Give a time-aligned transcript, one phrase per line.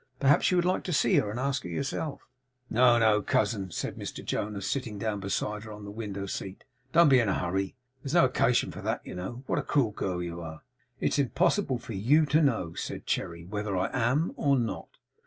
[0.19, 2.27] Perhaps you would like to see her, and ask her yourself?'
[2.71, 6.63] 'No, no cousin!' said Mr Jonas, sitting down beside her on the window seat.
[6.91, 7.75] 'Don't be in a hurry.
[8.01, 9.43] There's no occasion for that, you know.
[9.45, 10.63] What a cruel girl you are!'
[10.99, 14.89] 'It's impossible for YOU to know,' said Cherry, 'whether I am or not.